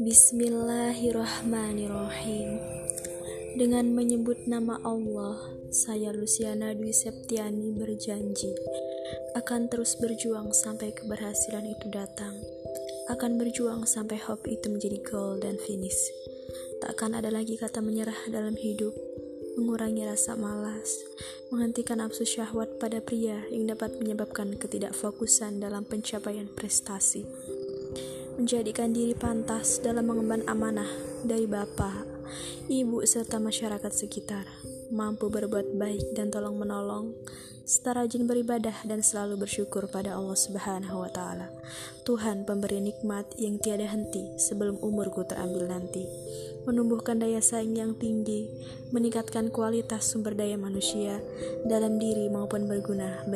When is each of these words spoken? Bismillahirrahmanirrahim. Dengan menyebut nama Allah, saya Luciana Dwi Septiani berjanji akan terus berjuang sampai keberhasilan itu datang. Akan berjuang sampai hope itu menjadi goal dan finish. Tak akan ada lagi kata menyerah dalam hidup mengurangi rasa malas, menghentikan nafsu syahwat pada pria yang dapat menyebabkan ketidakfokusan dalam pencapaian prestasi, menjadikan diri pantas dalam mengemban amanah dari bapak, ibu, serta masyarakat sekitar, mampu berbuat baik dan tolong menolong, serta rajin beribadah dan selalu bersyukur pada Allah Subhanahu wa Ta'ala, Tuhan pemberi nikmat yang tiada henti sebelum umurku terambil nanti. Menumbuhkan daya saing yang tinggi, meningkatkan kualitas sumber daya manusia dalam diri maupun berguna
Bismillahirrahmanirrahim. 0.00 2.48
Dengan 3.60 3.92
menyebut 3.92 4.48
nama 4.48 4.80
Allah, 4.88 5.36
saya 5.68 6.16
Luciana 6.16 6.72
Dwi 6.72 6.96
Septiani 6.96 7.76
berjanji 7.76 8.56
akan 9.36 9.68
terus 9.68 10.00
berjuang 10.00 10.56
sampai 10.56 10.96
keberhasilan 10.96 11.68
itu 11.68 11.92
datang. 11.92 12.40
Akan 13.12 13.36
berjuang 13.36 13.84
sampai 13.84 14.16
hope 14.16 14.48
itu 14.48 14.72
menjadi 14.72 14.96
goal 15.04 15.44
dan 15.44 15.60
finish. 15.60 16.08
Tak 16.80 16.96
akan 16.96 17.20
ada 17.20 17.28
lagi 17.28 17.60
kata 17.60 17.84
menyerah 17.84 18.32
dalam 18.32 18.56
hidup 18.56 18.96
mengurangi 19.56 20.08
rasa 20.08 20.32
malas, 20.32 20.96
menghentikan 21.52 22.00
nafsu 22.00 22.24
syahwat 22.24 22.80
pada 22.80 23.04
pria 23.04 23.44
yang 23.52 23.68
dapat 23.68 23.92
menyebabkan 24.00 24.56
ketidakfokusan 24.56 25.60
dalam 25.60 25.84
pencapaian 25.84 26.48
prestasi, 26.48 27.28
menjadikan 28.36 28.92
diri 28.92 29.12
pantas 29.12 29.80
dalam 29.82 30.08
mengemban 30.08 30.44
amanah 30.48 30.88
dari 31.24 31.44
bapak, 31.44 32.06
ibu, 32.72 33.04
serta 33.04 33.36
masyarakat 33.36 33.92
sekitar, 33.92 34.48
mampu 34.92 35.28
berbuat 35.28 35.76
baik 35.76 36.16
dan 36.16 36.32
tolong 36.32 36.56
menolong, 36.56 37.12
serta 37.62 38.02
rajin 38.02 38.26
beribadah 38.26 38.74
dan 38.84 39.00
selalu 39.00 39.46
bersyukur 39.46 39.86
pada 39.86 40.18
Allah 40.18 40.34
Subhanahu 40.34 41.06
wa 41.06 41.10
Ta'ala, 41.10 41.48
Tuhan 42.02 42.42
pemberi 42.48 42.82
nikmat 42.82 43.28
yang 43.38 43.62
tiada 43.62 43.86
henti 43.86 44.34
sebelum 44.40 44.80
umurku 44.82 45.22
terambil 45.22 45.70
nanti. 45.70 46.04
Menumbuhkan 46.62 47.18
daya 47.18 47.42
saing 47.42 47.74
yang 47.74 47.98
tinggi, 47.98 48.46
meningkatkan 48.94 49.50
kualitas 49.50 50.06
sumber 50.06 50.34
daya 50.38 50.54
manusia 50.54 51.18
dalam 51.66 51.98
diri 51.98 52.30
maupun 52.30 52.70
berguna 52.70 53.26